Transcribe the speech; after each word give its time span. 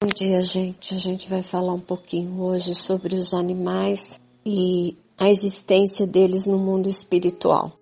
Bom 0.00 0.10
dia, 0.14 0.40
gente. 0.42 0.94
A 0.94 0.96
gente 0.96 1.28
vai 1.28 1.42
falar 1.42 1.74
um 1.74 1.80
pouquinho 1.80 2.40
hoje 2.40 2.72
sobre 2.72 3.16
os 3.16 3.34
animais 3.34 4.20
e 4.46 4.96
a 5.18 5.28
existência 5.28 6.06
deles 6.06 6.46
no 6.46 6.56
mundo 6.56 6.88
espiritual. 6.88 7.72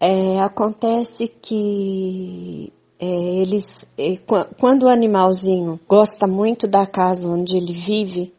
É, 0.00 0.40
acontece 0.40 1.28
que 1.28 2.72
é, 2.98 3.06
eles, 3.06 3.94
é, 3.96 4.16
quando 4.58 4.86
o 4.86 4.88
animalzinho 4.88 5.78
gosta 5.86 6.26
muito 6.26 6.66
da 6.66 6.84
casa 6.84 7.28
onde 7.28 7.56
ele 7.56 7.72
vive, 7.72 8.34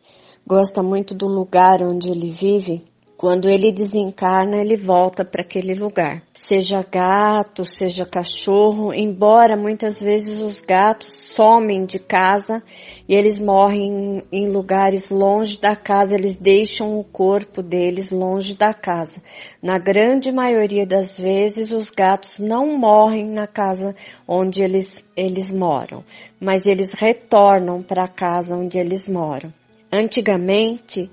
gosta 0.45 0.83
muito 0.83 1.15
do 1.15 1.27
lugar 1.27 1.81
onde 1.81 2.09
ele 2.11 2.29
vive, 2.29 2.85
quando 3.17 3.49
ele 3.49 3.71
desencarna, 3.71 4.57
ele 4.57 4.75
volta 4.75 5.23
para 5.23 5.41
aquele 5.41 5.73
lugar. 5.73 6.21
Seja 6.33 6.83
gato, 6.83 7.63
seja 7.63 8.05
cachorro, 8.05 8.93
embora 8.93 9.55
muitas 9.55 10.01
vezes 10.01 10.41
os 10.41 10.59
gatos 10.59 11.07
somem 11.13 11.85
de 11.85 11.97
casa 11.97 12.61
e 13.07 13.15
eles 13.15 13.39
morrem 13.39 14.21
em 14.31 14.49
lugares 14.49 15.09
longe 15.09 15.61
da 15.61 15.75
casa, 15.75 16.15
eles 16.15 16.39
deixam 16.39 16.99
o 16.99 17.03
corpo 17.03 17.63
deles 17.63 18.11
longe 18.11 18.53
da 18.53 18.73
casa. 18.73 19.21
Na 19.61 19.79
grande 19.79 20.31
maioria 20.31 20.85
das 20.85 21.17
vezes, 21.17 21.71
os 21.71 21.89
gatos 21.89 22.37
não 22.37 22.77
morrem 22.77 23.29
na 23.29 23.47
casa 23.47 23.95
onde 24.27 24.61
eles, 24.61 25.09
eles 25.15 25.51
moram, 25.51 26.03
mas 26.39 26.65
eles 26.65 26.93
retornam 26.93 27.81
para 27.81 28.03
a 28.03 28.09
casa 28.09 28.57
onde 28.57 28.77
eles 28.77 29.07
moram. 29.07 29.53
Antigamente, 29.91 31.09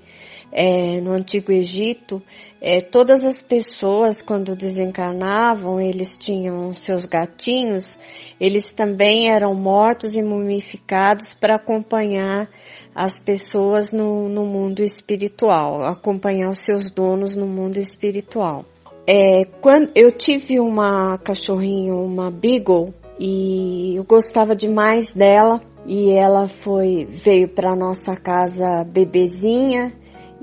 é, 0.53 1.01
no 1.01 1.11
Antigo 1.11 1.51
Egito, 1.51 2.21
é, 2.61 2.77
todas 2.79 3.25
as 3.25 3.41
pessoas, 3.41 4.21
quando 4.21 4.55
desencarnavam, 4.55 5.81
eles 5.81 6.15
tinham 6.15 6.71
seus 6.71 7.05
gatinhos, 7.05 7.99
eles 8.39 8.71
também 8.71 9.29
eram 9.29 9.55
mortos 9.55 10.15
e 10.15 10.21
mumificados 10.21 11.33
para 11.33 11.55
acompanhar 11.55 12.47
as 12.93 13.19
pessoas 13.19 13.91
no, 13.91 14.29
no, 14.29 14.45
mundo 14.45 14.81
espiritual, 14.81 15.83
acompanhar 15.83 16.49
os 16.51 16.59
seus 16.59 16.91
donos 16.91 17.35
no 17.35 17.47
mundo 17.47 17.79
espiritual. 17.79 18.63
É, 19.07 19.45
quando 19.59 19.91
eu 19.95 20.11
tive 20.11 20.59
uma 20.59 21.17
cachorrinha, 21.17 21.95
uma 21.95 22.29
Beagle, 22.29 22.93
e 23.19 23.97
eu 23.97 24.03
gostava 24.03 24.55
demais 24.55 25.13
dela 25.15 25.59
e 25.85 26.11
ela 26.11 26.47
foi 26.47 27.05
veio 27.05 27.47
para 27.47 27.75
nossa 27.75 28.15
casa 28.15 28.83
bebezinha 28.85 29.91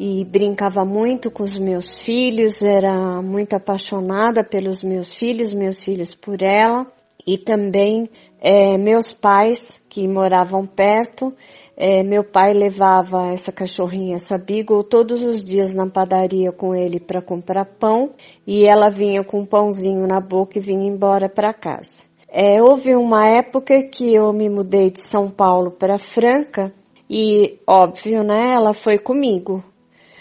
e 0.02 0.24
brincava 0.24 0.82
muito 0.82 1.30
com 1.30 1.42
os 1.42 1.58
meus 1.58 2.00
filhos, 2.00 2.62
era 2.62 3.20
muito 3.20 3.52
apaixonada 3.52 4.42
pelos 4.42 4.82
meus 4.82 5.12
filhos, 5.12 5.52
meus 5.52 5.84
filhos 5.84 6.14
por 6.14 6.40
ela 6.40 6.86
e 7.26 7.36
também 7.36 8.08
é, 8.40 8.78
meus 8.78 9.12
pais 9.12 9.84
que 9.90 10.08
moravam 10.08 10.64
perto. 10.64 11.34
É, 11.76 12.02
meu 12.02 12.24
pai 12.24 12.54
levava 12.54 13.30
essa 13.30 13.52
cachorrinha, 13.52 14.16
essa 14.16 14.38
Beagle, 14.38 14.82
todos 14.84 15.22
os 15.22 15.44
dias 15.44 15.74
na 15.74 15.86
padaria 15.86 16.50
com 16.50 16.74
ele 16.74 16.98
para 16.98 17.20
comprar 17.20 17.66
pão 17.66 18.12
e 18.46 18.64
ela 18.64 18.88
vinha 18.88 19.22
com 19.22 19.40
um 19.40 19.46
pãozinho 19.46 20.06
na 20.06 20.18
boca 20.18 20.58
e 20.58 20.62
vinha 20.62 20.88
embora 20.88 21.28
para 21.28 21.52
casa. 21.52 22.04
É, 22.26 22.62
houve 22.62 22.94
uma 22.94 23.28
época 23.28 23.82
que 23.82 24.14
eu 24.14 24.32
me 24.32 24.48
mudei 24.48 24.90
de 24.90 25.06
São 25.06 25.30
Paulo 25.30 25.70
para 25.70 25.98
Franca 25.98 26.72
e, 27.08 27.58
óbvio, 27.66 28.22
né, 28.22 28.54
ela 28.54 28.72
foi 28.72 28.96
comigo. 28.96 29.62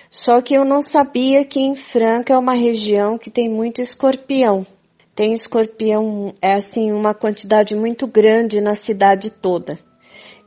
Só 0.10 0.42
que 0.42 0.56
eu 0.56 0.66
não 0.66 0.82
sabia 0.82 1.46
que 1.46 1.60
em 1.60 1.76
Franca 1.76 2.34
é 2.34 2.38
uma 2.38 2.56
região 2.56 3.18
que 3.18 3.30
tem 3.30 3.48
muito 3.48 3.80
escorpião. 3.80 4.66
Tem 5.14 5.34
escorpião, 5.34 6.34
é 6.42 6.54
assim, 6.54 6.92
uma 6.92 7.14
quantidade 7.14 7.76
muito 7.76 8.08
grande 8.08 8.60
na 8.60 8.74
cidade 8.74 9.30
toda. 9.30 9.78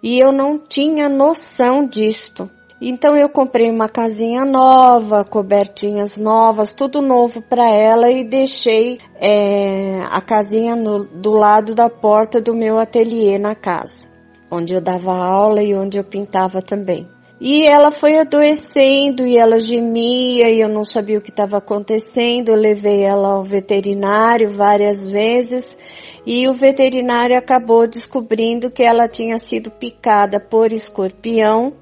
E 0.02 0.18
eu 0.18 0.32
não 0.32 0.58
tinha 0.58 1.08
noção 1.08 1.86
disto. 1.86 2.50
Então 2.80 3.16
eu 3.16 3.28
comprei 3.28 3.70
uma 3.70 3.88
casinha 3.88 4.44
nova, 4.44 5.24
cobertinhas 5.24 6.16
novas, 6.16 6.72
tudo 6.72 7.00
novo 7.00 7.40
para 7.40 7.70
ela 7.70 8.10
e 8.10 8.24
deixei 8.28 8.98
é, 9.20 10.00
a 10.10 10.20
casinha 10.20 10.74
no, 10.74 11.04
do 11.04 11.30
lado 11.30 11.76
da 11.76 11.88
porta 11.88 12.40
do 12.40 12.52
meu 12.52 12.80
ateliê 12.80 13.38
na 13.38 13.54
casa, 13.54 14.08
onde 14.50 14.74
eu 14.74 14.80
dava 14.80 15.14
aula 15.14 15.62
e 15.62 15.72
onde 15.72 15.96
eu 15.96 16.02
pintava 16.02 16.60
também. 16.60 17.06
E 17.44 17.66
ela 17.66 17.90
foi 17.90 18.20
adoecendo 18.20 19.26
e 19.26 19.36
ela 19.36 19.58
gemia 19.58 20.48
e 20.48 20.60
eu 20.60 20.68
não 20.68 20.84
sabia 20.84 21.18
o 21.18 21.20
que 21.20 21.30
estava 21.30 21.56
acontecendo. 21.56 22.50
Eu 22.50 22.54
levei 22.54 23.02
ela 23.02 23.32
ao 23.32 23.42
veterinário 23.42 24.48
várias 24.48 25.10
vezes 25.10 25.76
e 26.24 26.46
o 26.46 26.52
veterinário 26.52 27.36
acabou 27.36 27.88
descobrindo 27.88 28.70
que 28.70 28.84
ela 28.84 29.08
tinha 29.08 29.38
sido 29.38 29.72
picada 29.72 30.38
por 30.38 30.72
escorpião 30.72 31.72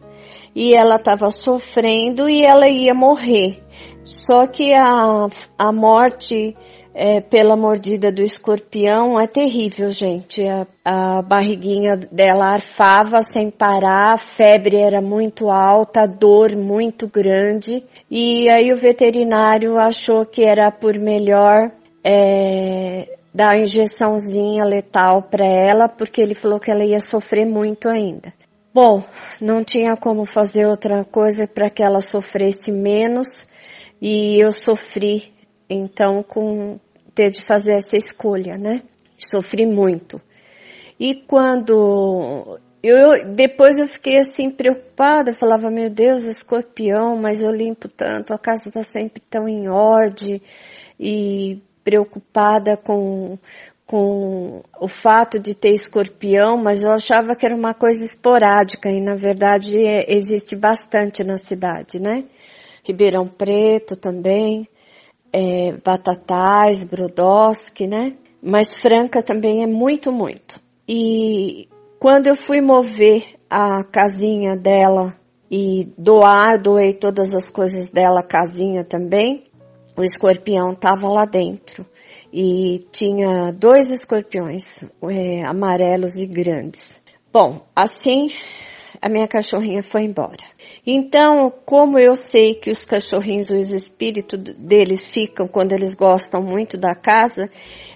e 0.55 0.73
ela 0.73 0.97
estava 0.97 1.31
sofrendo 1.31 2.27
e 2.27 2.43
ela 2.43 2.67
ia 2.67 2.95
morrer. 2.95 3.63
Só 4.03 4.47
que 4.47 4.73
a, 4.73 5.29
a 5.59 5.71
morte 5.71 6.55
é, 6.95 7.21
pela 7.21 7.57
mordida 7.57 8.11
do 8.11 8.23
escorpião 8.23 9.21
é 9.21 9.27
terrível, 9.27 9.91
gente. 9.93 10.43
A, 10.47 10.67
a, 10.85 11.23
barriguinha 11.23 11.97
dela 11.97 12.53
arfava 12.55 13.23
sem 13.23 13.51
parar, 13.51 14.15
a 14.15 14.19
febre 14.19 14.77
era 14.77 15.01
muito 15.01 15.51
alta, 15.51 16.03
a 16.03 16.07
dor 16.07 16.57
muito 16.57 17.07
grande. 17.07 17.85
E 18.11 18.49
aí 18.51 18.73
o 18.73 18.77
veterinário 18.77 19.79
achou 19.79 20.27
que 20.27 20.43
era 20.43 20.71
por 20.71 20.99
melhor 20.99 21.71
é, 22.03 23.17
dar 23.33 23.57
injeçãozinha 23.57 24.65
letal 24.65 25.23
para 25.23 25.47
ela, 25.47 25.89
porque 25.89 26.21
ele 26.21 26.35
falou 26.35 26.59
que 26.59 26.71
ela 26.71 26.85
ia 26.85 27.01
sofrer 27.01 27.47
muito 27.47 27.89
ainda. 27.89 28.33
Bom, 28.73 29.03
não 29.41 29.65
tinha 29.65 29.97
como 29.97 30.25
fazer 30.25 30.67
outra 30.67 31.05
coisa 31.05 31.47
para 31.47 31.69
que 31.71 31.83
ela 31.83 32.01
sofresse 32.01 32.71
menos 32.71 33.49
e 34.01 34.41
eu 34.43 34.53
sofri 34.53 35.30
então 35.71 36.23
com 36.23 36.81
ter 37.15 37.31
de 37.31 37.43
fazer 37.45 37.75
essa 37.75 37.97
escolha, 37.97 38.59
né? 38.59 38.83
Sofri 39.17 39.65
muito. 39.67 40.21
E 40.99 41.15
quando 41.15 42.59
eu 42.83 43.33
depois 43.33 43.79
eu 43.79 43.87
fiquei 43.87 44.19
assim 44.19 44.51
preocupada, 44.51 45.33
falava, 45.33 45.71
meu 45.71 45.89
Deus, 45.89 46.25
escorpião, 46.25 47.17
mas 47.17 47.43
eu 47.43 47.51
limpo 47.51 47.89
tanto, 47.89 48.35
a 48.35 48.39
casa 48.39 48.69
está 48.69 48.83
sempre 48.83 49.23
tão 49.31 49.49
em 49.49 49.69
ordem 49.69 50.43
e 50.99 51.63
preocupada 51.85 52.77
com 52.77 53.39
com 53.87 54.63
o 54.81 54.87
fato 54.87 55.41
de 55.41 55.53
ter 55.53 55.71
escorpião, 55.71 56.57
mas 56.57 56.83
eu 56.83 56.93
achava 56.93 57.35
que 57.35 57.45
era 57.45 57.57
uma 57.57 57.75
coisa 57.75 58.05
esporádica 58.05 58.89
e 58.89 59.01
na 59.01 59.17
verdade 59.17 59.85
é, 59.85 60.07
existe 60.15 60.55
bastante 60.55 61.25
na 61.25 61.37
cidade, 61.37 61.99
né? 62.01 62.25
Ribeirão 62.85 63.27
Preto 63.27 63.97
também 63.97 64.69
é, 65.33 65.73
Batatais, 65.85 66.85
Brodowski, 66.89 67.87
né? 67.87 68.15
Mas 68.43 68.75
Franca 68.75 69.23
também 69.23 69.63
é 69.63 69.67
muito, 69.67 70.11
muito. 70.13 70.61
E 70.89 71.69
quando 71.99 72.27
eu 72.27 72.37
fui 72.37 72.61
mover 72.61 73.37
a 73.49 73.85
casinha 73.85 74.57
dela 74.57 75.15
e 75.51 75.89
doar, 75.99 76.61
doei 76.61 76.93
todas 76.93 77.35
as 77.35 77.51
coisas 77.51 77.91
dela, 77.91 78.21
a 78.21 78.27
casinha 78.27 78.85
também, 78.85 79.45
o 79.97 80.03
escorpião 80.03 80.73
estava 80.73 81.09
lá 81.09 81.25
dentro. 81.25 81.85
E 82.33 82.87
tinha 82.93 83.53
dois 83.53 83.91
escorpiões, 83.91 84.85
é, 85.03 85.45
amarelos 85.45 86.17
e 86.17 86.27
grandes. 86.27 87.03
Bom, 87.33 87.67
assim 87.75 88.31
a 89.01 89.09
minha 89.09 89.27
cachorrinha 89.27 89.83
foi 89.83 90.03
embora. 90.03 90.45
Então, 90.87 91.53
como 91.65 91.99
eu 91.99 92.15
sei 92.15 92.55
que 92.55 92.71
os 92.71 92.85
cachorrinhos, 92.85 93.51
os 93.51 93.73
espíritos 93.73 94.39
deles 94.59 95.07
ficam 95.07 95.49
quando 95.49 95.73
eles 95.73 95.95
gostam 95.95 96.43
muito 96.43 96.77
da 96.77 96.95
casa, 96.95 97.49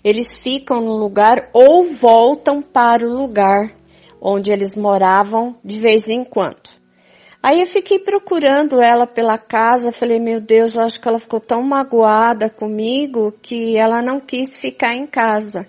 eles 0.03 0.39
ficam 0.39 0.81
no 0.81 0.97
lugar 0.97 1.51
ou 1.53 1.85
voltam 1.85 2.63
para 2.63 3.07
o 3.07 3.13
lugar 3.13 3.75
onde 4.21 4.51
eles 4.51 4.75
moravam 4.75 5.57
de 5.63 5.79
vez 5.79 6.09
em 6.09 6.25
quando. 6.25 6.85
Aí 7.43 7.61
eu 7.61 7.67
fiquei 7.67 7.99
procurando 7.99 8.81
ela 8.81 9.07
pela 9.07 9.37
casa, 9.37 9.93
falei, 9.93 10.19
meu 10.19 10.41
Deus, 10.41 10.75
eu 10.75 10.81
acho 10.81 10.99
que 10.99 11.07
ela 11.07 11.19
ficou 11.19 11.39
tão 11.39 11.63
magoada 11.63 12.49
comigo 12.49 13.31
que 13.43 13.77
ela 13.77 14.01
não 14.01 14.19
quis 14.19 14.59
ficar 14.59 14.95
em 14.95 15.07
casa. 15.07 15.69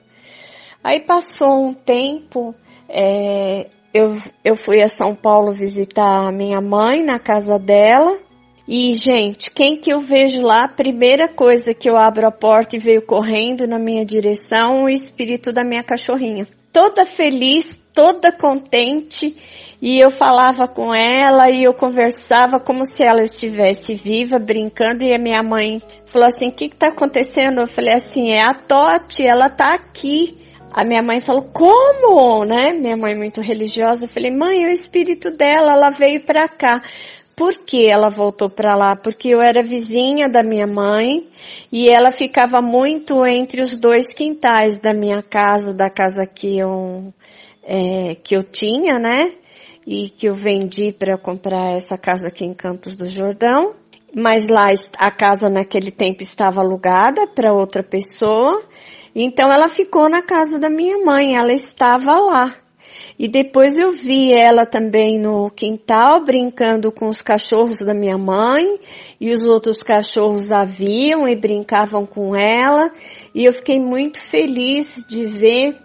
Aí 0.82 1.02
passou 1.02 1.66
um 1.66 1.74
tempo, 1.74 2.56
é, 2.88 3.68
eu, 3.96 4.22
eu 4.44 4.58
fui 4.58 4.82
a 4.82 4.90
São 4.90 5.16
Paulo 5.16 5.54
visitar 5.54 6.28
a 6.28 6.32
minha 6.32 6.60
mãe 6.60 7.02
na 7.02 7.18
casa 7.18 7.58
dela. 7.58 8.20
E, 8.68 8.94
gente, 8.94 9.50
quem 9.52 9.78
que 9.78 9.90
eu 9.90 10.02
vejo 10.02 10.42
lá? 10.42 10.68
Primeira 10.68 11.30
coisa 11.30 11.74
que 11.74 11.90
eu 11.90 11.96
abro 11.96 12.28
a 12.28 12.32
porta 12.32 12.76
e 12.76 12.80
veio 12.80 13.06
correndo 13.06 13.66
na 13.66 13.80
minha 13.80 14.06
direção, 14.06 14.84
o 14.84 14.90
espírito 14.90 15.54
da 15.54 15.64
minha 15.64 15.82
cachorrinha. 15.82 16.46
Toda 16.74 17.06
feliz, 17.06 17.90
toda 17.94 18.34
contente, 18.34 19.34
e 19.82 19.98
eu 19.98 20.12
falava 20.12 20.68
com 20.68 20.94
ela 20.94 21.50
e 21.50 21.64
eu 21.64 21.74
conversava 21.74 22.60
como 22.60 22.86
se 22.86 23.02
ela 23.02 23.22
estivesse 23.22 23.96
viva, 23.96 24.38
brincando, 24.38 25.04
e 25.04 25.14
a 25.14 25.18
minha 25.18 25.42
mãe 25.42 25.82
falou 26.08 26.28
assim: 26.28 26.50
O 26.50 26.52
que 26.52 26.66
está 26.66 26.90
acontecendo? 26.90 27.62
Eu 27.62 27.68
falei 27.68 27.94
assim: 27.94 28.32
É 28.32 28.42
a 28.42 28.54
Tote, 28.54 29.26
ela 29.26 29.48
está 29.48 29.74
aqui 29.74 30.45
A 30.76 30.84
minha 30.84 31.02
mãe 31.02 31.22
falou, 31.22 31.44
como, 31.54 32.44
né? 32.44 32.74
Minha 32.74 32.98
mãe 32.98 33.16
muito 33.16 33.40
religiosa. 33.40 34.04
Eu 34.04 34.10
falei, 34.10 34.30
mãe, 34.30 34.66
é 34.66 34.68
o 34.68 34.72
espírito 34.72 35.32
dela, 35.32 35.72
ela 35.72 35.90
veio 35.90 36.20
pra 36.20 36.50
cá. 36.50 36.82
Por 37.38 37.54
que 37.54 37.88
ela 37.90 38.10
voltou 38.10 38.50
pra 38.50 38.76
lá? 38.76 38.94
Porque 38.94 39.30
eu 39.30 39.42
era 39.42 39.64
vizinha 39.64 40.28
da 40.28 40.44
minha 40.44 40.68
mãe 40.68 41.24
e 41.72 41.88
ela 41.88 42.12
ficava 42.12 42.62
muito 42.62 43.26
entre 43.26 43.62
os 43.62 43.78
dois 43.78 44.14
quintais 44.14 44.82
da 44.82 44.92
minha 44.94 45.24
casa, 45.24 45.74
da 45.74 45.90
casa 45.90 46.26
que 46.26 46.58
eu, 46.58 47.14
é, 47.64 48.16
que 48.22 48.36
eu 48.36 48.44
tinha, 48.44 49.00
né? 49.00 49.32
E 49.88 50.10
que 50.10 50.28
eu 50.28 50.34
vendi 50.34 50.92
para 50.92 51.18
comprar 51.18 51.74
essa 51.74 51.98
casa 51.98 52.28
aqui 52.28 52.44
em 52.44 52.54
Campos 52.54 52.96
do 52.96 53.08
Jordão. 53.08 53.76
Mas 54.14 54.50
lá 54.50 54.68
a 54.98 55.10
casa 55.10 55.50
naquele 55.50 55.92
tempo 55.92 56.22
estava 56.22 56.60
alugada 56.60 57.26
para 57.28 57.54
outra 57.54 57.82
pessoa. 57.82 58.62
Então 59.16 59.50
ela 59.50 59.70
ficou 59.70 60.10
na 60.10 60.22
casa 60.22 60.60
da 60.60 60.70
minha 60.70 60.98
mãe, 61.06 61.38
ela 61.38 61.54
estava 61.54 62.20
lá. 62.20 62.54
E 63.18 63.30
depois 63.30 63.78
eu 63.78 63.94
vi 63.94 64.34
ela 64.34 64.66
também 64.66 65.18
no 65.18 65.50
quintal 65.50 66.26
brincando 66.26 66.92
com 66.92 67.06
os 67.06 67.22
cachorros 67.22 67.80
da 67.80 67.94
minha 67.94 68.18
mãe 68.18 68.78
e 69.22 69.32
os 69.32 69.48
outros 69.48 69.82
cachorros 69.82 70.52
a 70.52 70.66
viam 70.66 71.26
e 71.26 71.34
brincavam 71.34 72.06
com 72.06 72.36
ela. 72.36 72.92
E 73.34 73.46
eu 73.46 73.54
fiquei 73.54 73.80
muito 73.80 74.20
feliz 74.20 75.06
de 75.08 75.26
ver 75.26 75.78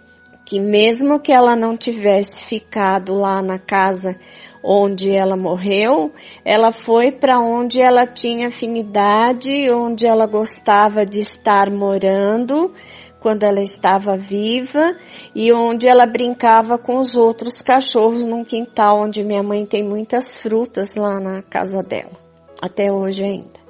que 0.45 0.59
mesmo 0.59 1.21
que 1.21 1.31
ela 1.31 1.55
não 1.55 1.77
tivesse 1.77 2.43
ficado 2.43 3.15
lá 3.15 3.41
na 3.41 3.57
casa 3.57 4.19
onde 4.61 5.09
ela 5.09 5.37
morreu, 5.37 6.11
ela 6.43 6.71
foi 6.71 7.13
para 7.13 7.39
onde 7.39 7.81
ela 7.81 8.05
tinha 8.05 8.47
afinidade, 8.47 9.71
onde 9.71 10.05
ela 10.05 10.27
gostava 10.27 11.05
de 11.05 11.21
estar 11.21 11.71
morando 11.71 12.71
quando 13.21 13.43
ela 13.43 13.61
estava 13.61 14.17
viva 14.17 14.97
e 15.33 15.53
onde 15.53 15.87
ela 15.87 16.07
brincava 16.07 16.77
com 16.77 16.97
os 16.97 17.15
outros 17.15 17.61
cachorros 17.61 18.25
num 18.25 18.43
quintal 18.43 18.99
onde 18.99 19.23
minha 19.23 19.43
mãe 19.43 19.63
tem 19.63 19.87
muitas 19.87 20.41
frutas 20.41 20.95
lá 20.95 21.19
na 21.19 21.43
casa 21.43 21.83
dela, 21.83 22.19
até 22.59 22.91
hoje 22.91 23.23
ainda. 23.23 23.61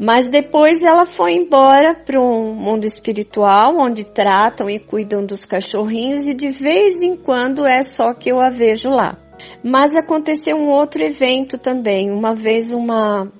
Mas 0.00 0.26
depois 0.26 0.82
ela 0.82 1.06
foi 1.06 1.34
embora 1.34 1.94
para 1.94 2.20
um 2.20 2.52
mundo 2.52 2.84
espiritual 2.84 3.78
onde 3.78 4.02
tratam 4.04 4.68
e 4.68 4.80
cuidam 4.80 5.24
dos 5.24 5.44
cachorrinhos 5.44 6.26
e 6.26 6.34
de 6.34 6.50
vez 6.50 7.02
em 7.02 7.16
quando 7.16 7.64
é 7.64 7.84
só 7.84 8.12
que 8.12 8.32
eu 8.32 8.40
a 8.40 8.50
vejo 8.50 8.90
lá. 8.90 9.16
Mas 9.62 9.94
aconteceu 9.94 10.56
um 10.56 10.70
outro 10.70 11.04
evento 11.04 11.56
também. 11.56 12.10
Uma 12.10 12.34
vez 12.34 12.74
uma, 12.74 13.30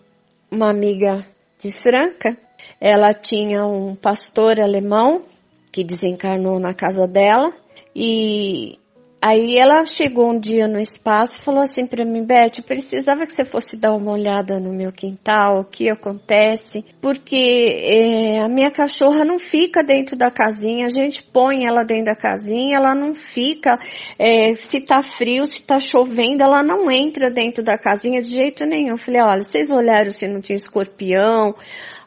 uma 0.50 0.70
amiga 0.70 1.26
de 1.58 1.72
Franca, 1.72 2.36
ela 2.80 3.12
tinha 3.12 3.64
um 3.64 3.96
pastor 3.96 4.60
alemão 4.60 5.24
que 5.72 5.82
desencarnou 5.82 6.60
na 6.60 6.74
casa 6.74 7.08
dela. 7.08 7.52
E 7.96 8.78
aí 9.22 9.56
ela 9.56 9.84
chegou 9.84 10.30
um 10.30 10.38
dia 10.38 10.66
no 10.66 10.80
espaço 10.80 11.38
e 11.38 11.42
falou 11.42 11.62
assim 11.62 11.86
para 11.86 12.04
mim, 12.04 12.24
Beth, 12.24 12.58
eu 12.58 12.64
precisava 12.64 13.24
que 13.24 13.32
você 13.32 13.44
fosse 13.44 13.76
dar 13.76 13.94
uma 13.94 14.12
olhada 14.12 14.58
no 14.58 14.72
meu 14.72 14.90
quintal, 14.90 15.60
o 15.60 15.64
que 15.64 15.88
acontece, 15.88 16.84
porque 17.00 17.36
é, 17.36 18.40
a 18.40 18.48
minha 18.48 18.70
cachorra 18.70 19.24
não 19.24 19.38
fica 19.38 19.82
dentro 19.82 20.16
da 20.16 20.30
casinha, 20.30 20.86
a 20.86 20.90
gente 20.90 21.22
põe 21.22 21.64
ela 21.66 21.84
dentro 21.84 22.06
da 22.06 22.16
casinha, 22.16 22.76
ela 22.76 22.94
não 22.94 23.14
fica, 23.14 23.78
é, 24.18 24.56
se 24.56 24.80
tá 24.80 25.02
frio, 25.02 25.46
se 25.46 25.62
tá 25.62 25.78
chovendo, 25.78 26.42
ela 26.42 26.62
não 26.62 26.90
entra 26.90 27.30
dentro 27.30 27.62
da 27.62 27.78
casinha 27.78 28.20
de 28.20 28.28
jeito 28.28 28.66
nenhum. 28.66 28.90
Eu 28.90 28.98
falei, 28.98 29.22
olha, 29.22 29.42
vocês 29.44 29.70
olharam 29.70 30.10
se 30.10 30.26
não 30.26 30.40
tinha 30.40 30.56
escorpião, 30.56 31.54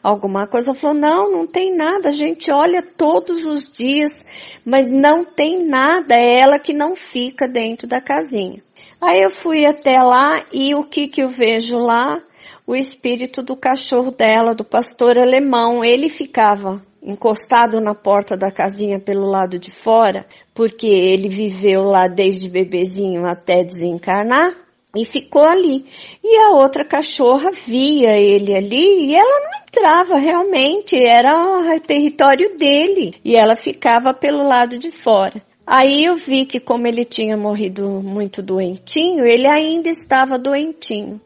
alguma 0.06 0.46
coisa. 0.46 0.74
Falou, 0.74 0.96
não, 0.96 1.32
não 1.32 1.46
tem 1.46 1.74
nada, 1.74 2.10
a 2.10 2.12
gente 2.12 2.50
olha 2.50 2.82
todos 2.96 3.44
os 3.44 3.70
dias, 3.70 4.24
mas 4.64 4.88
não 4.88 5.24
tem 5.24 5.66
nada, 5.66 6.14
é 6.14 6.38
ela 6.38 6.58
que 6.58 6.72
não 6.72 6.94
fica 6.94 7.48
dentro 7.48 7.88
da 7.88 8.00
casinha. 8.00 8.60
Aí 9.02 9.20
eu 9.20 9.30
fui 9.30 9.66
até 9.66 10.00
lá 10.00 10.42
e 10.52 10.74
o 10.74 10.82
que 10.82 11.08
que 11.08 11.22
eu 11.22 11.28
vejo 11.28 11.76
lá? 11.78 12.20
O 12.66 12.74
espírito 12.74 13.42
do 13.42 13.56
cachorro 13.56 14.10
dela, 14.10 14.54
do 14.54 14.64
pastor 14.64 15.18
alemão, 15.18 15.84
ele 15.84 16.08
ficava 16.08 16.82
encostado 17.02 17.80
na 17.80 17.94
porta 17.94 18.36
da 18.36 18.50
casinha 18.50 18.98
pelo 18.98 19.26
lado 19.26 19.58
de 19.58 19.70
fora, 19.70 20.24
porque 20.52 20.86
ele 20.86 21.28
viveu 21.28 21.82
lá 21.82 22.08
desde 22.08 22.48
bebezinho 22.48 23.24
até 23.24 23.62
desencarnar 23.62 24.65
e 24.96 25.04
ficou 25.04 25.44
ali. 25.44 25.84
E 26.24 26.36
a 26.38 26.50
outra 26.50 26.84
cachorra 26.84 27.50
via 27.50 28.16
ele 28.18 28.54
ali 28.54 29.10
e 29.10 29.14
ela 29.14 29.40
não 29.40 29.60
entrava 29.60 30.16
realmente, 30.16 30.96
era 30.96 31.32
território 31.80 32.56
dele 32.56 33.14
e 33.24 33.36
ela 33.36 33.54
ficava 33.54 34.14
pelo 34.14 34.42
lado 34.42 34.78
de 34.78 34.90
fora. 34.90 35.40
Aí 35.66 36.04
eu 36.04 36.14
vi 36.14 36.46
que 36.46 36.60
como 36.60 36.86
ele 36.86 37.04
tinha 37.04 37.36
morrido 37.36 37.88
muito 38.02 38.40
doentinho, 38.40 39.26
ele 39.26 39.46
ainda 39.46 39.88
estava 39.88 40.38
doentinho. 40.38 41.20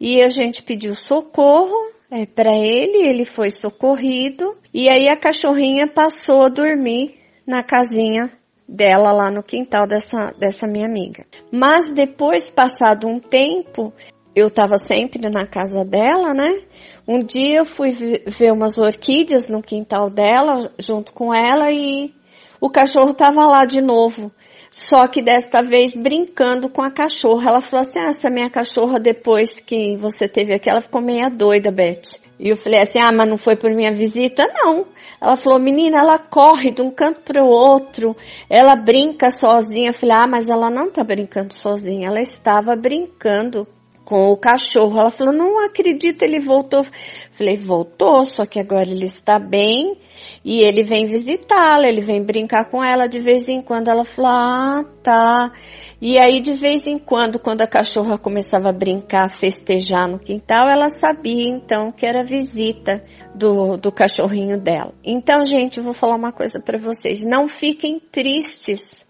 E 0.00 0.22
a 0.22 0.28
gente 0.28 0.62
pediu 0.62 0.94
socorro 0.94 1.76
é, 2.10 2.26
para 2.26 2.54
ele, 2.54 3.06
ele 3.06 3.24
foi 3.24 3.50
socorrido 3.50 4.56
e 4.72 4.88
aí 4.88 5.08
a 5.08 5.16
cachorrinha 5.16 5.86
passou 5.86 6.42
a 6.42 6.48
dormir 6.48 7.14
na 7.46 7.62
casinha 7.62 8.30
dela 8.68 9.12
lá 9.12 9.30
no 9.30 9.42
quintal 9.42 9.86
dessa, 9.86 10.32
dessa 10.38 10.66
minha 10.66 10.86
amiga. 10.86 11.26
Mas 11.50 11.94
depois, 11.94 12.50
passado 12.50 13.06
um 13.06 13.18
tempo, 13.18 13.92
eu 14.34 14.48
estava 14.48 14.78
sempre 14.78 15.28
na 15.28 15.46
casa 15.46 15.84
dela, 15.84 16.32
né? 16.32 16.60
Um 17.06 17.18
dia 17.18 17.58
eu 17.58 17.64
fui 17.64 17.90
ver 17.90 18.52
umas 18.52 18.78
orquídeas 18.78 19.48
no 19.48 19.62
quintal 19.62 20.08
dela, 20.08 20.72
junto 20.78 21.12
com 21.12 21.34
ela, 21.34 21.70
e 21.70 22.14
o 22.60 22.70
cachorro 22.70 23.10
estava 23.10 23.46
lá 23.46 23.64
de 23.64 23.80
novo. 23.80 24.30
Só 24.70 25.06
que 25.06 25.20
desta 25.20 25.60
vez 25.60 25.94
brincando 25.94 26.70
com 26.70 26.80
a 26.80 26.90
cachorra. 26.90 27.50
Ela 27.50 27.60
falou 27.60 27.82
assim: 27.82 27.98
ah, 27.98 28.08
essa 28.08 28.30
minha 28.30 28.48
cachorra, 28.48 28.98
depois 28.98 29.60
que 29.60 29.96
você 29.96 30.26
teve 30.26 30.54
aqui, 30.54 30.70
ela 30.70 30.80
ficou 30.80 31.02
meia 31.02 31.28
doida, 31.28 31.70
Beth. 31.70 32.21
E 32.42 32.48
eu 32.48 32.56
falei 32.56 32.80
assim: 32.80 32.98
ah, 33.00 33.12
mas 33.12 33.28
não 33.28 33.38
foi 33.38 33.54
por 33.54 33.70
minha 33.70 33.92
visita? 33.92 34.44
Não. 34.52 34.84
Ela 35.20 35.36
falou: 35.36 35.60
menina, 35.60 35.98
ela 35.98 36.18
corre 36.18 36.72
de 36.72 36.82
um 36.82 36.90
canto 36.90 37.20
para 37.20 37.40
o 37.44 37.46
outro, 37.46 38.16
ela 38.50 38.74
brinca 38.74 39.30
sozinha. 39.30 39.90
Eu 39.90 39.94
falei: 39.94 40.16
ah, 40.16 40.26
mas 40.26 40.48
ela 40.48 40.68
não 40.68 40.88
está 40.88 41.04
brincando 41.04 41.54
sozinha, 41.54 42.08
ela 42.08 42.20
estava 42.20 42.74
brincando 42.74 43.64
com 44.04 44.30
o 44.30 44.36
cachorro. 44.36 44.98
Ela 45.00 45.10
falou: 45.10 45.32
não 45.32 45.64
acredito, 45.64 46.22
ele 46.22 46.38
voltou. 46.38 46.84
Falei: 47.30 47.56
voltou, 47.56 48.24
só 48.24 48.46
que 48.46 48.58
agora 48.58 48.88
ele 48.88 49.04
está 49.04 49.38
bem 49.38 49.96
e 50.44 50.60
ele 50.60 50.82
vem 50.82 51.06
visitá-la, 51.06 51.88
ele 51.88 52.00
vem 52.00 52.22
brincar 52.22 52.68
com 52.68 52.82
ela 52.82 53.06
de 53.06 53.20
vez 53.20 53.48
em 53.48 53.62
quando. 53.62 53.88
Ela 53.88 54.04
falou: 54.04 54.30
ah, 54.30 54.84
tá. 55.02 55.52
E 56.00 56.18
aí, 56.18 56.40
de 56.40 56.54
vez 56.54 56.88
em 56.88 56.98
quando, 56.98 57.38
quando 57.38 57.62
a 57.62 57.66
cachorra 57.66 58.18
começava 58.18 58.70
a 58.70 58.72
brincar, 58.72 59.30
festejar 59.30 60.08
no 60.08 60.18
quintal, 60.18 60.68
ela 60.68 60.88
sabia 60.88 61.48
então 61.48 61.92
que 61.92 62.04
era 62.04 62.24
visita 62.24 63.04
do, 63.36 63.76
do 63.76 63.92
cachorrinho 63.92 64.60
dela. 64.60 64.92
Então, 65.04 65.44
gente, 65.44 65.78
eu 65.78 65.84
vou 65.84 65.94
falar 65.94 66.16
uma 66.16 66.32
coisa 66.32 66.60
para 66.60 66.76
vocês: 66.76 67.22
não 67.22 67.46
fiquem 67.46 68.00
tristes 68.00 69.06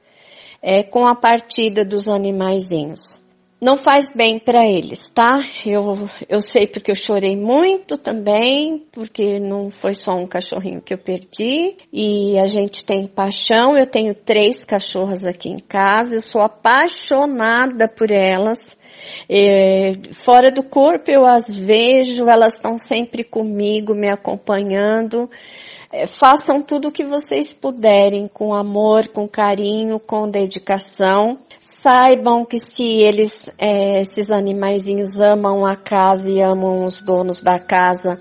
é, 0.63 0.83
com 0.83 1.07
a 1.07 1.17
partida 1.17 1.83
dos 1.83 2.09
animaizinhos 2.09 3.22
não 3.62 3.76
faz 3.76 4.12
bem 4.12 4.40
para 4.40 4.66
eles, 4.66 5.09
tá? 5.14 5.40
Eu, 5.64 6.09
eu 6.28 6.40
sei 6.40 6.66
porque 6.66 6.90
eu 6.90 6.97
chorei 6.97 7.37
muito 7.37 7.97
também, 7.97 8.85
porque 8.90 9.38
não 9.38 9.71
foi 9.71 9.95
só 9.95 10.16
um 10.16 10.26
cachorrinho 10.26 10.83
que 10.83 10.92
eu 10.92 10.99
perdi. 10.99 11.76
E 11.92 12.37
a 12.40 12.49
gente 12.49 12.85
tem 12.85 13.07
paixão. 13.07 13.78
Eu 13.78 13.87
tenho 13.87 14.16
três 14.16 14.64
cachorras 14.64 15.25
aqui 15.25 15.49
em 15.49 15.61
casa. 15.61 16.16
Eu 16.16 16.23
sou 16.23 16.42
apaixonada 16.42 17.87
por 17.87 18.11
elas. 18.11 18.76
É, 19.28 19.92
fora 20.12 20.50
do 20.50 20.64
corpo 20.64 21.09
eu 21.09 21.25
as 21.25 21.57
vejo, 21.57 22.28
elas 22.28 22.54
estão 22.54 22.76
sempre 22.76 23.23
comigo, 23.23 23.95
me 23.95 24.11
acompanhando. 24.11 25.31
É, 25.92 26.04
façam 26.04 26.61
tudo 26.61 26.88
o 26.88 26.92
que 26.92 27.04
vocês 27.04 27.52
puderem, 27.52 28.26
com 28.26 28.52
amor, 28.52 29.07
com 29.07 29.28
carinho, 29.28 30.00
com 30.00 30.28
dedicação 30.28 31.38
saibam 31.83 32.45
que 32.45 32.61
se 32.61 32.85
eles, 32.85 33.51
é, 33.59 34.01
esses 34.01 34.31
animaizinhos 34.31 35.21
amam 35.21 35.67
a 35.67 35.75
casa 35.75 36.31
e 36.31 36.41
amam 36.41 36.87
os 36.87 37.03
donos 37.03 37.43
da 37.43 37.59
casa, 37.59 38.21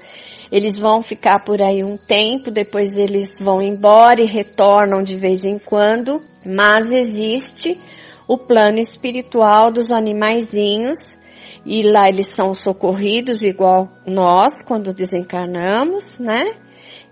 eles 0.51 0.79
vão 0.79 1.03
ficar 1.03 1.45
por 1.45 1.61
aí 1.61 1.83
um 1.83 1.95
tempo, 1.95 2.49
depois 2.49 2.97
eles 2.97 3.37
vão 3.39 3.61
embora 3.61 4.19
e 4.19 4.25
retornam 4.25 5.03
de 5.03 5.15
vez 5.15 5.45
em 5.45 5.59
quando, 5.59 6.19
mas 6.43 6.89
existe 6.89 7.79
o 8.27 8.37
plano 8.37 8.79
espiritual 8.79 9.71
dos 9.71 9.91
animaizinhos 9.91 11.17
e 11.63 11.83
lá 11.83 12.09
eles 12.09 12.33
são 12.33 12.55
socorridos 12.55 13.43
igual 13.43 13.89
nós 14.07 14.63
quando 14.63 14.91
desencarnamos, 14.91 16.17
né? 16.19 16.51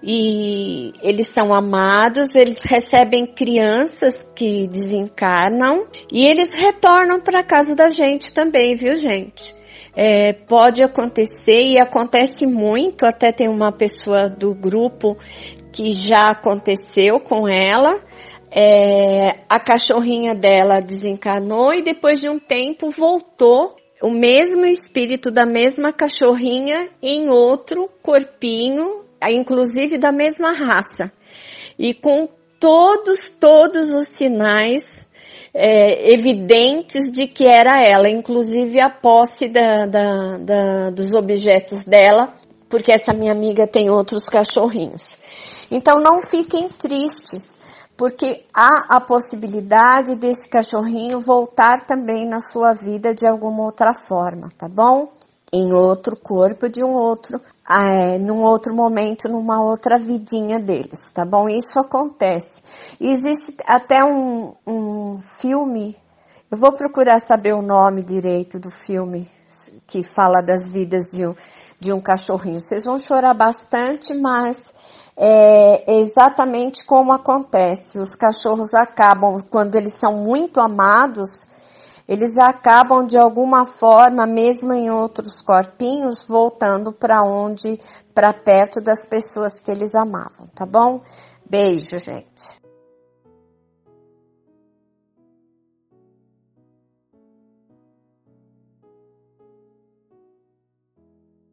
E 0.01 0.93
eles 1.01 1.27
são 1.27 1.53
amados, 1.53 2.35
eles 2.35 2.63
recebem 2.63 3.25
crianças 3.25 4.23
que 4.23 4.67
desencarnam 4.67 5.87
e 6.11 6.25
eles 6.25 6.53
retornam 6.53 7.19
para 7.19 7.43
casa 7.43 7.75
da 7.75 7.89
gente 7.89 8.31
também, 8.31 8.75
viu 8.75 8.95
gente? 8.95 9.53
É, 9.95 10.31
pode 10.33 10.81
acontecer 10.81 11.63
e 11.67 11.77
acontece 11.77 12.47
muito, 12.47 13.05
até 13.05 13.31
tem 13.31 13.49
uma 13.49 13.71
pessoa 13.71 14.29
do 14.29 14.53
grupo 14.55 15.17
que 15.73 15.91
já 15.91 16.29
aconteceu 16.29 17.19
com 17.19 17.47
ela. 17.47 17.99
é, 18.51 19.41
a 19.47 19.59
cachorrinha 19.59 20.33
dela 20.33 20.81
desencarnou 20.81 21.73
e 21.73 21.83
depois 21.83 22.19
de 22.19 22.29
um 22.29 22.39
tempo 22.39 22.89
voltou 22.89 23.75
o 24.01 24.09
mesmo 24.09 24.65
espírito 24.65 25.29
da 25.29 25.45
mesma 25.45 25.91
cachorrinha 25.91 26.89
em 27.01 27.29
outro 27.29 27.89
corpinho, 28.01 29.03
inclusive 29.27 29.97
da 29.97 30.11
mesma 30.11 30.51
raça. 30.51 31.11
E 31.77 31.93
com 31.93 32.27
todos, 32.59 33.29
todos 33.29 33.89
os 33.89 34.07
sinais 34.07 35.07
é, 35.53 36.13
evidentes 36.13 37.11
de 37.11 37.27
que 37.27 37.45
era 37.45 37.81
ela, 37.81 38.09
inclusive 38.09 38.79
a 38.79 38.89
posse 38.89 39.49
da, 39.49 39.85
da, 39.85 40.37
da, 40.37 40.89
dos 40.91 41.13
objetos 41.13 41.85
dela, 41.85 42.33
porque 42.69 42.91
essa 42.91 43.13
minha 43.13 43.31
amiga 43.31 43.65
tem 43.65 43.89
outros 43.89 44.29
cachorrinhos. 44.29 45.17
Então 45.71 45.99
não 45.99 46.21
fiquem 46.21 46.69
tristes, 46.69 47.57
porque 47.97 48.43
há 48.53 48.95
a 48.95 49.01
possibilidade 49.01 50.15
desse 50.15 50.49
cachorrinho 50.49 51.19
voltar 51.19 51.85
também 51.85 52.27
na 52.27 52.39
sua 52.39 52.73
vida 52.73 53.13
de 53.13 53.25
alguma 53.25 53.63
outra 53.63 53.93
forma, 53.93 54.49
tá 54.57 54.67
bom? 54.67 55.09
Em 55.51 55.73
outro 55.73 56.15
corpo 56.15 56.69
de 56.69 56.83
um 56.83 56.93
outro, 56.93 57.41
é, 57.67 58.19
num 58.19 58.43
outro 58.43 58.73
momento, 58.75 59.27
numa 59.27 59.61
outra 59.63 59.97
vidinha 59.97 60.59
deles, 60.59 61.11
tá 61.11 61.25
bom? 61.25 61.49
Isso 61.49 61.79
acontece. 61.79 62.63
existe 62.99 63.57
até 63.65 64.03
um, 64.03 64.53
um 64.65 65.17
filme, 65.17 65.97
eu 66.51 66.57
vou 66.57 66.71
procurar 66.71 67.19
saber 67.19 67.53
o 67.53 67.63
nome 67.63 68.03
direito 68.03 68.59
do 68.59 68.69
filme 68.69 69.27
que 69.87 70.03
fala 70.03 70.41
das 70.41 70.67
vidas 70.67 71.11
de 71.11 71.25
um, 71.25 71.35
de 71.79 71.91
um 71.91 71.99
cachorrinho. 71.99 72.59
Vocês 72.59 72.85
vão 72.85 72.99
chorar 72.99 73.33
bastante, 73.33 74.13
mas 74.13 74.73
é 75.17 75.99
exatamente 75.99 76.85
como 76.85 77.11
acontece. 77.11 77.99
Os 77.99 78.15
cachorros 78.15 78.73
acabam, 78.73 79.35
quando 79.49 79.75
eles 79.75 79.93
são 79.93 80.15
muito 80.15 80.59
amados, 80.59 81.47
eles 82.09 82.39
acabam 82.39 83.05
de 83.05 83.19
alguma 83.19 83.65
forma, 83.65 84.25
mesmo 84.25 84.73
em 84.73 84.89
outros 84.89 85.43
corpinhos, 85.43 86.25
voltando 86.27 86.91
para 86.91 87.21
onde, 87.21 87.79
para 88.15 88.33
perto 88.33 88.81
das 88.81 89.07
pessoas 89.07 89.59
que 89.59 89.69
eles 89.69 89.93
amavam, 89.93 90.47
tá 90.55 90.65
bom? 90.65 91.03
Beijo, 91.47 91.99
gente. 91.99 92.59